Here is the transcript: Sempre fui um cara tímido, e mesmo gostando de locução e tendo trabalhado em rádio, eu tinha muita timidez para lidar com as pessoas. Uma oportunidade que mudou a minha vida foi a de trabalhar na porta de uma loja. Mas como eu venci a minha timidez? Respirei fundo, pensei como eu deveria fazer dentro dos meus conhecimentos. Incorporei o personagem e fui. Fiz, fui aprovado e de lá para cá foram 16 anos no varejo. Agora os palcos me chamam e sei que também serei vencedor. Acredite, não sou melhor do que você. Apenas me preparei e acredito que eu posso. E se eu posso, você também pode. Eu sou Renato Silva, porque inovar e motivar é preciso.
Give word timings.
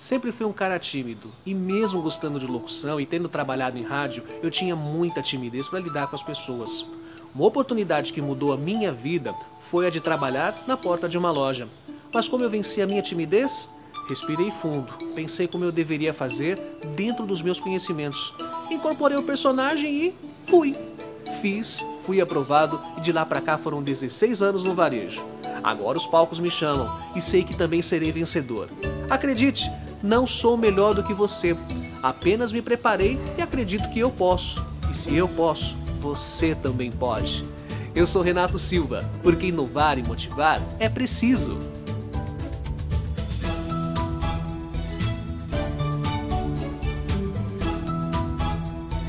Sempre 0.00 0.32
fui 0.32 0.46
um 0.46 0.52
cara 0.52 0.78
tímido, 0.78 1.30
e 1.44 1.52
mesmo 1.52 2.00
gostando 2.00 2.40
de 2.40 2.46
locução 2.46 2.98
e 2.98 3.04
tendo 3.04 3.28
trabalhado 3.28 3.76
em 3.76 3.82
rádio, 3.82 4.24
eu 4.42 4.50
tinha 4.50 4.74
muita 4.74 5.20
timidez 5.20 5.68
para 5.68 5.78
lidar 5.78 6.06
com 6.06 6.16
as 6.16 6.22
pessoas. 6.22 6.86
Uma 7.34 7.44
oportunidade 7.44 8.10
que 8.10 8.22
mudou 8.22 8.50
a 8.50 8.56
minha 8.56 8.90
vida 8.90 9.34
foi 9.60 9.86
a 9.86 9.90
de 9.90 10.00
trabalhar 10.00 10.54
na 10.66 10.74
porta 10.74 11.06
de 11.06 11.18
uma 11.18 11.30
loja. 11.30 11.68
Mas 12.10 12.26
como 12.26 12.42
eu 12.42 12.48
venci 12.48 12.80
a 12.80 12.86
minha 12.86 13.02
timidez? 13.02 13.68
Respirei 14.08 14.50
fundo, 14.50 14.90
pensei 15.14 15.46
como 15.46 15.66
eu 15.66 15.70
deveria 15.70 16.14
fazer 16.14 16.58
dentro 16.96 17.26
dos 17.26 17.42
meus 17.42 17.60
conhecimentos. 17.60 18.32
Incorporei 18.70 19.18
o 19.18 19.22
personagem 19.22 20.06
e 20.06 20.14
fui. 20.48 20.74
Fiz, 21.42 21.84
fui 22.06 22.22
aprovado 22.22 22.80
e 22.96 23.02
de 23.02 23.12
lá 23.12 23.26
para 23.26 23.42
cá 23.42 23.58
foram 23.58 23.82
16 23.82 24.40
anos 24.40 24.62
no 24.62 24.74
varejo. 24.74 25.22
Agora 25.62 25.98
os 25.98 26.06
palcos 26.06 26.38
me 26.38 26.50
chamam 26.50 26.90
e 27.14 27.20
sei 27.20 27.44
que 27.44 27.54
também 27.54 27.82
serei 27.82 28.10
vencedor. 28.10 28.70
Acredite, 29.10 29.70
não 30.02 30.26
sou 30.26 30.56
melhor 30.56 30.94
do 30.94 31.02
que 31.02 31.12
você. 31.12 31.56
Apenas 32.02 32.52
me 32.52 32.62
preparei 32.62 33.18
e 33.36 33.42
acredito 33.42 33.88
que 33.90 33.98
eu 33.98 34.10
posso. 34.10 34.64
E 34.90 34.94
se 34.94 35.14
eu 35.14 35.28
posso, 35.28 35.76
você 36.00 36.54
também 36.54 36.90
pode. 36.90 37.44
Eu 37.94 38.06
sou 38.06 38.22
Renato 38.22 38.58
Silva, 38.58 39.08
porque 39.22 39.46
inovar 39.46 39.98
e 39.98 40.02
motivar 40.02 40.60
é 40.78 40.88
preciso. 40.88 41.58